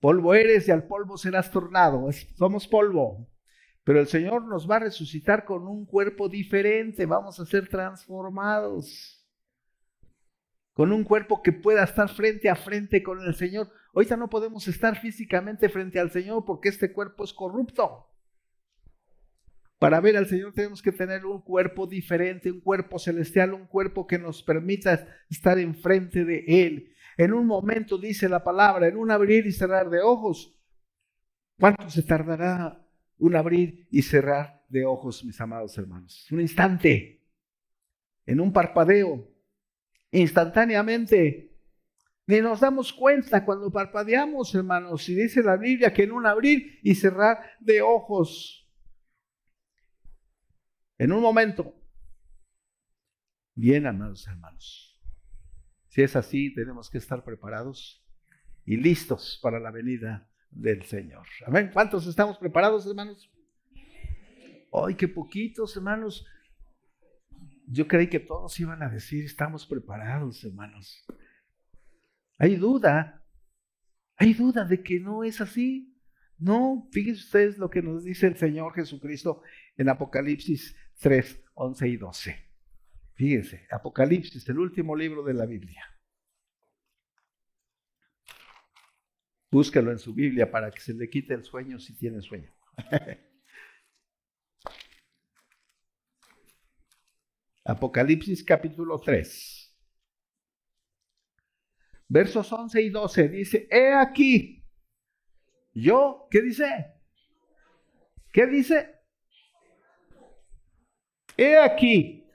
[0.00, 2.10] Polvo eres y al polvo serás tornado.
[2.36, 3.32] somos polvo.
[3.84, 7.06] Pero el Señor nos va a resucitar con un cuerpo diferente.
[7.06, 9.26] Vamos a ser transformados.
[10.74, 13.72] Con un cuerpo que pueda estar frente a frente con el Señor.
[13.94, 18.08] Ahorita no podemos estar físicamente frente al Señor porque este cuerpo es corrupto.
[19.78, 24.06] Para ver al Señor tenemos que tener un cuerpo diferente, un cuerpo celestial, un cuerpo
[24.06, 26.94] que nos permita estar enfrente de Él.
[27.16, 30.58] En un momento, dice la palabra, en un abrir y cerrar de ojos.
[31.58, 32.86] ¿Cuánto se tardará
[33.18, 36.26] un abrir y cerrar de ojos, mis amados hermanos?
[36.30, 37.20] Un instante,
[38.24, 39.28] en un parpadeo,
[40.12, 41.51] instantáneamente.
[42.32, 45.06] Ni nos damos cuenta cuando parpadeamos, hermanos.
[45.06, 48.66] Y dice la Biblia que en un abrir y cerrar de ojos
[50.96, 51.74] en un momento.
[53.54, 54.98] Bien, amados hermanos.
[55.88, 58.02] Si es así, tenemos que estar preparados
[58.64, 61.26] y listos para la venida del Señor.
[61.46, 61.68] Amén.
[61.70, 63.30] ¿Cuántos estamos preparados, hermanos?
[64.72, 66.26] Ay, qué poquitos, hermanos.
[67.66, 71.04] Yo creí que todos iban a decir, estamos preparados, hermanos.
[72.42, 73.24] Hay duda,
[74.16, 75.96] hay duda de que no es así.
[76.38, 79.42] No, fíjense ustedes lo que nos dice el Señor Jesucristo
[79.76, 82.50] en Apocalipsis 3, 11 y 12.
[83.14, 85.86] Fíjense, Apocalipsis, el último libro de la Biblia.
[89.48, 92.52] Búsquelo en su Biblia para que se le quite el sueño si tiene sueño.
[97.64, 99.61] Apocalipsis capítulo 3.
[102.12, 104.62] Versos 11 y 12 dice, he aquí,
[105.72, 106.92] yo, ¿qué dice?
[108.30, 109.00] ¿Qué dice?
[111.38, 112.30] He aquí,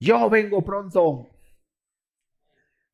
[0.00, 1.30] yo vengo pronto.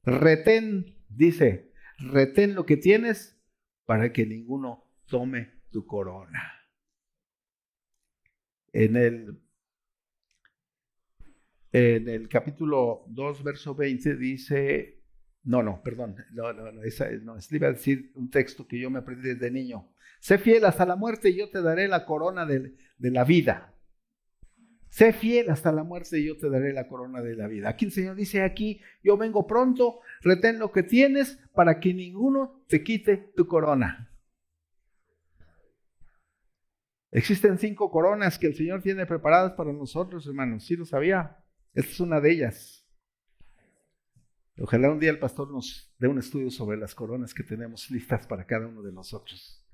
[0.02, 3.42] Retén, dice, retén lo que tienes
[3.86, 6.52] para que ninguno tome tu corona.
[8.74, 9.41] En el,
[11.72, 15.02] en el capítulo 2, verso 20 dice,
[15.44, 18.90] no, no, perdón, no, no, no, esa, no, iba a decir un texto que yo
[18.90, 19.88] me aprendí desde niño.
[20.20, 23.74] Sé fiel hasta la muerte y yo te daré la corona de, de la vida.
[24.90, 27.70] Sé fiel hasta la muerte y yo te daré la corona de la vida.
[27.70, 32.62] Aquí el Señor dice aquí, yo vengo pronto, retén lo que tienes para que ninguno
[32.68, 34.12] te quite tu corona.
[37.10, 40.64] Existen cinco coronas que el Señor tiene preparadas para nosotros, hermanos.
[40.66, 41.41] ¿Sí lo sabía?
[41.74, 42.86] Esta es una de ellas.
[44.58, 48.26] Ojalá un día el pastor nos dé un estudio sobre las coronas que tenemos listas
[48.26, 49.64] para cada uno de nosotros.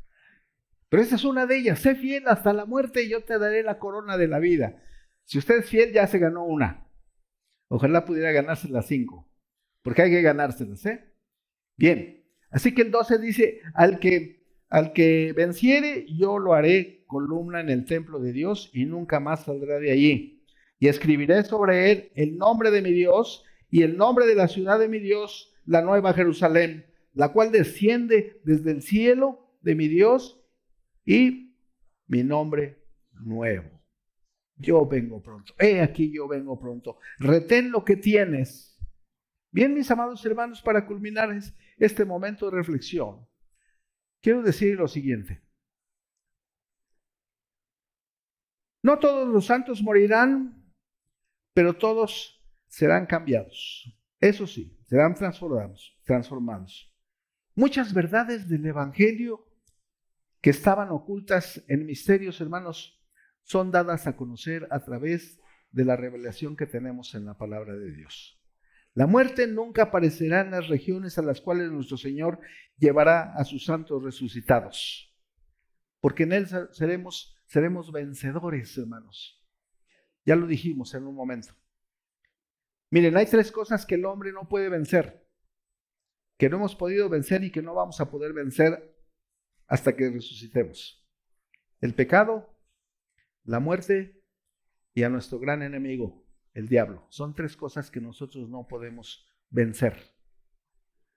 [0.88, 1.80] Pero esta es una de ellas.
[1.80, 4.82] Sé fiel hasta la muerte y yo te daré la corona de la vida.
[5.24, 6.86] Si usted es fiel, ya se ganó una.
[7.68, 9.28] Ojalá pudiera ganarse las cinco,
[9.82, 11.12] porque hay que ganárselas, ¿eh?
[11.76, 17.60] Bien, así que el 12 dice, al que, al que venciere, yo lo haré columna
[17.60, 20.37] en el templo de Dios y nunca más saldrá de allí.
[20.78, 24.78] Y escribiré sobre él el nombre de mi Dios y el nombre de la ciudad
[24.78, 30.40] de mi Dios, la nueva Jerusalén, la cual desciende desde el cielo de mi Dios
[31.04, 31.56] y
[32.06, 33.78] mi nombre nuevo
[34.58, 35.54] yo vengo pronto.
[35.58, 36.98] He aquí yo vengo pronto.
[37.18, 38.76] Retén lo que tienes.
[39.50, 41.30] Bien, mis amados hermanos, para culminar
[41.78, 43.26] este momento de reflexión,
[44.20, 45.42] quiero decir lo siguiente.
[48.82, 50.57] No todos los santos morirán,
[51.58, 53.92] pero todos serán cambiados.
[54.20, 56.94] Eso sí, serán transformados, transformados.
[57.56, 59.44] Muchas verdades del Evangelio
[60.40, 63.04] que estaban ocultas en misterios, hermanos,
[63.42, 65.40] son dadas a conocer a través
[65.72, 68.40] de la revelación que tenemos en la palabra de Dios.
[68.94, 72.38] La muerte nunca aparecerá en las regiones a las cuales nuestro Señor
[72.76, 75.12] llevará a sus santos resucitados,
[75.98, 79.37] porque en Él seremos, seremos vencedores, hermanos.
[80.28, 81.54] Ya lo dijimos en un momento.
[82.90, 85.26] Miren, hay tres cosas que el hombre no puede vencer,
[86.36, 88.94] que no hemos podido vencer y que no vamos a poder vencer
[89.68, 91.02] hasta que resucitemos.
[91.80, 92.54] El pecado,
[93.44, 94.22] la muerte
[94.92, 97.06] y a nuestro gran enemigo, el diablo.
[97.08, 100.14] Son tres cosas que nosotros no podemos vencer.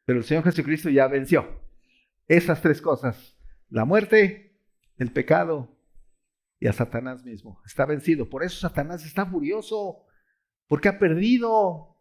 [0.06, 1.60] Pero el Señor Jesucristo ya venció.
[2.30, 4.58] Esas tres cosas, la muerte,
[4.96, 5.81] el pecado
[6.62, 7.60] y a Satanás mismo.
[7.66, 8.30] Está vencido.
[8.30, 10.06] Por eso Satanás está furioso,
[10.68, 11.98] porque ha perdido.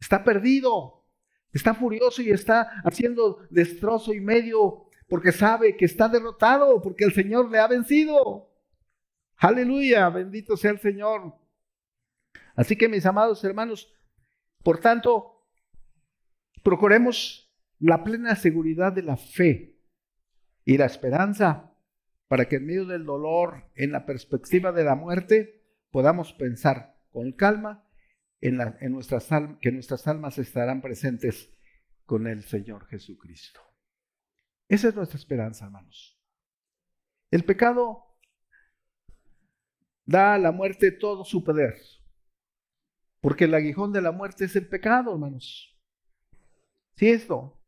[0.00, 1.06] Está perdido.
[1.52, 7.12] Está furioso y está haciendo destrozo y medio porque sabe que está derrotado, porque el
[7.12, 8.50] Señor le ha vencido.
[9.36, 11.38] Aleluya, bendito sea el Señor.
[12.56, 13.92] Así que mis amados hermanos,
[14.64, 15.46] por tanto,
[16.64, 19.78] procuremos la plena seguridad de la fe
[20.64, 21.71] y la esperanza
[22.32, 27.32] para que en medio del dolor, en la perspectiva de la muerte, podamos pensar con
[27.32, 27.86] calma
[28.40, 29.28] en, en nuestras
[29.60, 31.54] que nuestras almas estarán presentes
[32.06, 33.60] con el Señor Jesucristo.
[34.66, 36.18] Esa es nuestra esperanza, hermanos.
[37.30, 38.16] El pecado
[40.06, 41.82] da a la muerte todo su poder,
[43.20, 45.78] porque el aguijón de la muerte es el pecado, hermanos.
[46.94, 47.61] Sí, esto.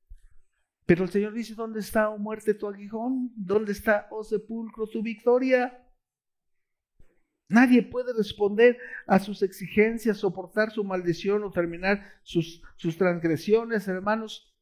[0.86, 3.32] Pero el Señor dice, ¿dónde está, oh muerte, tu aguijón?
[3.36, 5.80] ¿Dónde está, oh sepulcro, tu victoria?
[7.48, 14.54] Nadie puede responder a sus exigencias, soportar su maldición o terminar sus, sus transgresiones, hermanos,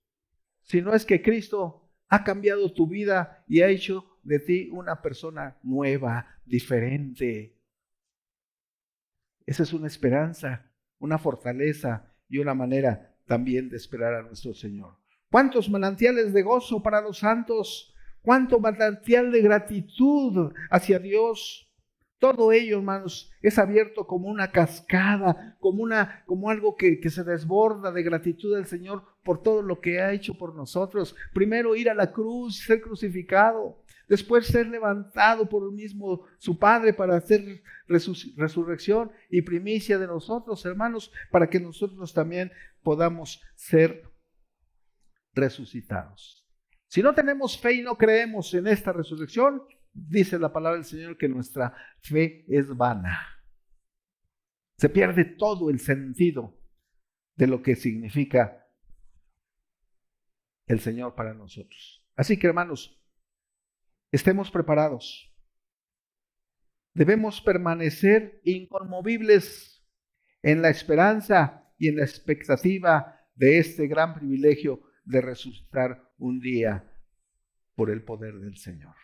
[0.62, 5.00] si no es que Cristo ha cambiado tu vida y ha hecho de ti una
[5.02, 7.58] persona nueva, diferente.
[9.46, 15.01] Esa es una esperanza, una fortaleza y una manera también de esperar a nuestro Señor.
[15.32, 17.94] ¿Cuántos manantiales de gozo para los santos?
[18.20, 21.72] ¿Cuánto manantial de gratitud hacia Dios?
[22.18, 27.24] Todo ello, hermanos, es abierto como una cascada, como, una, como algo que, que, se
[27.24, 31.16] desborda de gratitud al Señor por todo lo que ha hecho por nosotros.
[31.32, 36.92] Primero ir a la cruz, ser crucificado, después ser levantado por el mismo su Padre
[36.92, 42.52] para hacer resurrección y primicia de nosotros, hermanos, para que nosotros también
[42.82, 44.11] podamos ser
[45.32, 46.46] resucitados.
[46.88, 49.62] Si no tenemos fe y no creemos en esta resurrección,
[49.92, 53.18] dice la palabra del Señor que nuestra fe es vana.
[54.76, 56.58] Se pierde todo el sentido
[57.36, 58.66] de lo que significa
[60.66, 62.04] el Señor para nosotros.
[62.16, 63.00] Así que hermanos,
[64.10, 65.34] estemos preparados.
[66.94, 69.82] Debemos permanecer inconmovibles
[70.42, 76.90] en la esperanza y en la expectativa de este gran privilegio de resucitar un día
[77.74, 78.94] por el poder del Señor.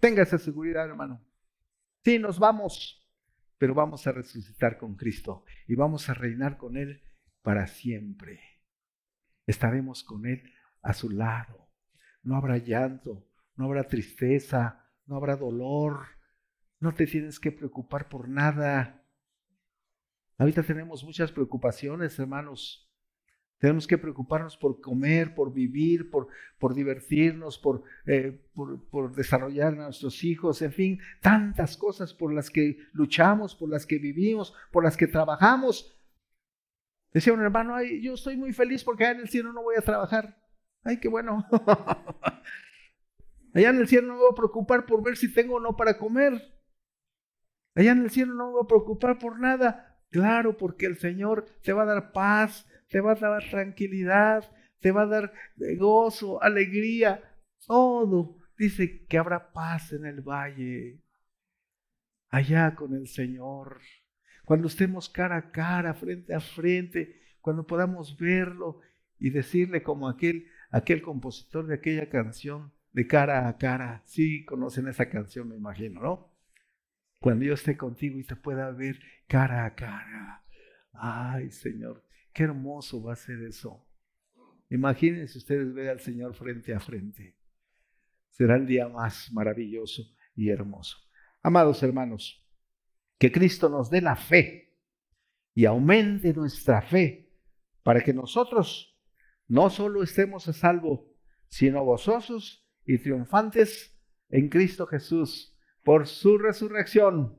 [0.00, 1.24] Tenga esa seguridad, hermano.
[2.04, 3.08] Sí, nos vamos,
[3.58, 7.02] pero vamos a resucitar con Cristo y vamos a reinar con Él
[7.42, 8.40] para siempre.
[9.46, 11.70] Estaremos con Él a su lado.
[12.22, 13.26] No habrá llanto,
[13.56, 16.06] no habrá tristeza, no habrá dolor.
[16.80, 19.02] No te tienes que preocupar por nada.
[20.36, 22.83] Ahorita tenemos muchas preocupaciones, hermanos.
[23.64, 29.72] Tenemos que preocuparnos por comer, por vivir, por, por divertirnos, por, eh, por, por, desarrollar
[29.72, 34.52] a nuestros hijos, en fin, tantas cosas por las que luchamos, por las que vivimos,
[34.70, 35.98] por las que trabajamos.
[37.10, 39.76] Decía un hermano, Ay, yo estoy muy feliz porque allá en el cielo no voy
[39.78, 40.36] a trabajar.
[40.82, 41.46] Ay, qué bueno.
[43.54, 45.74] allá en el cielo no me voy a preocupar por ver si tengo o no
[45.74, 46.34] para comer.
[47.74, 49.93] Allá en el cielo no me voy a preocupar por nada.
[50.14, 54.48] Claro, porque el Señor te va a dar paz, te va a dar tranquilidad,
[54.78, 55.32] te va a dar
[55.76, 57.20] gozo, alegría,
[57.66, 58.36] todo.
[58.56, 61.00] Dice que habrá paz en el valle,
[62.30, 63.80] allá con el Señor.
[64.44, 68.82] Cuando estemos cara a cara, frente a frente, cuando podamos verlo
[69.18, 74.04] y decirle como aquel, aquel compositor de aquella canción, de cara a cara.
[74.06, 76.33] Sí, conocen esa canción, me imagino, ¿no?
[77.24, 80.44] Cuando yo esté contigo y te pueda ver cara a cara.
[80.92, 82.04] Ay, Señor,
[82.34, 83.82] Qué hermoso va a ser eso.
[84.68, 87.34] Imagínense ustedes ver al Señor frente a frente.
[88.28, 90.02] Será el día más maravilloso
[90.36, 90.98] y hermoso.
[91.42, 92.46] Amados hermanos,
[93.16, 94.76] que Cristo nos dé la fe
[95.54, 97.32] y aumente nuestra fe
[97.82, 99.00] para que nosotros
[99.48, 101.10] no solo estemos a salvo,
[101.48, 103.98] sino gozosos y triunfantes
[104.28, 105.53] en Cristo Jesús
[105.84, 107.38] por su resurrección,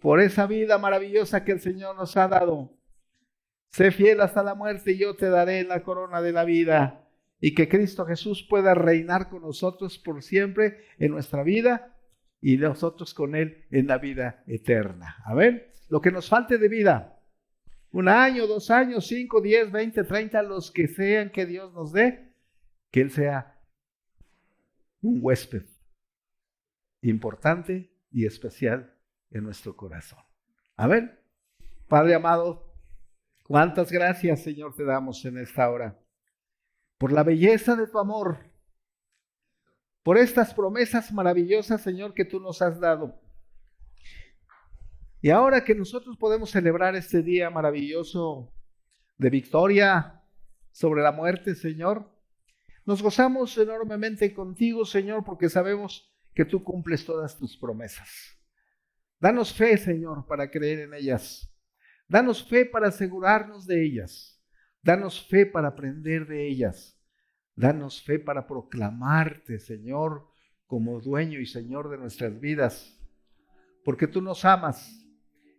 [0.00, 2.78] por esa vida maravillosa que el Señor nos ha dado
[3.70, 7.04] Sé fiel hasta la muerte y yo te daré la corona de la vida.
[7.40, 11.96] Y que Cristo Jesús pueda reinar con nosotros por siempre en nuestra vida
[12.40, 15.16] y nosotros con Él en la vida eterna.
[15.24, 17.20] A ver, lo que nos falte de vida.
[17.92, 22.32] Un año, dos años, cinco, diez, veinte, treinta, los que sean que Dios nos dé,
[22.90, 23.56] que Él sea
[25.00, 25.62] un huésped
[27.02, 28.94] importante y especial
[29.30, 30.20] en nuestro corazón.
[30.76, 31.22] A ver,
[31.88, 32.68] Padre amado,
[33.48, 35.98] Cuántas gracias, Señor, te damos en esta hora
[36.98, 38.40] por la belleza de tu amor,
[40.02, 43.18] por estas promesas maravillosas, Señor, que tú nos has dado.
[45.22, 48.52] Y ahora que nosotros podemos celebrar este día maravilloso
[49.16, 50.22] de victoria
[50.70, 52.06] sobre la muerte, Señor,
[52.84, 58.08] nos gozamos enormemente contigo, Señor, porque sabemos que tú cumples todas tus promesas.
[59.18, 61.52] Danos fe, Señor, para creer en ellas.
[62.06, 64.40] Danos fe para asegurarnos de ellas.
[64.80, 66.96] Danos fe para aprender de ellas.
[67.56, 70.28] Danos fe para proclamarte, Señor,
[70.68, 72.96] como dueño y Señor de nuestras vidas,
[73.84, 75.04] porque tú nos amas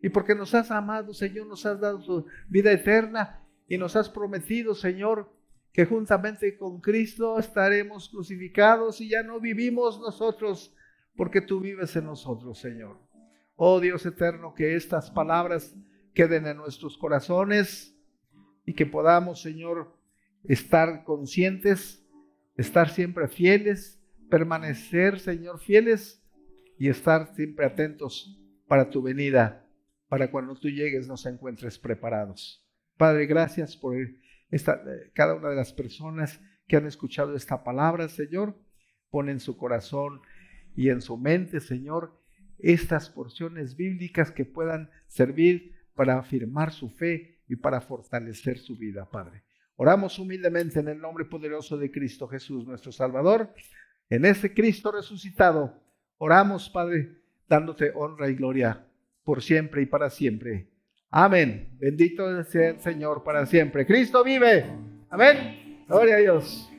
[0.01, 4.07] y porque nos has amado, Señor, nos has dado tu vida eterna y nos has
[4.07, 5.29] prometido, Señor,
[5.71, 10.75] que juntamente con Cristo estaremos crucificados y ya no vivimos nosotros,
[11.15, 12.97] porque tú vives en nosotros, Señor.
[13.55, 15.75] Oh Dios eterno, que estas palabras
[16.13, 17.95] queden en nuestros corazones
[18.65, 19.93] y que podamos, Señor,
[20.43, 22.05] estar conscientes,
[22.55, 26.23] estar siempre fieles, permanecer, Señor, fieles
[26.77, 29.67] y estar siempre atentos para tu venida,
[30.07, 32.65] para cuando tú llegues nos encuentres preparados.
[32.97, 33.97] Padre, gracias por
[34.49, 34.81] esta,
[35.13, 38.55] cada una de las personas que han escuchado esta palabra, Señor.
[39.09, 40.21] Pon en su corazón
[40.75, 42.19] y en su mente, Señor,
[42.59, 49.09] estas porciones bíblicas que puedan servir para afirmar su fe y para fortalecer su vida,
[49.09, 49.43] Padre.
[49.75, 53.53] Oramos humildemente en el nombre poderoso de Cristo Jesús, nuestro Salvador.
[54.09, 55.81] En ese Cristo resucitado,
[56.17, 58.85] oramos, Padre, dándote honra y gloria
[59.23, 60.69] por siempre y para siempre.
[61.11, 61.69] Amén.
[61.79, 63.85] Bendito sea el Señor para siempre.
[63.85, 64.65] Cristo vive.
[65.09, 65.83] Amén.
[65.87, 66.69] Gloria a Dios.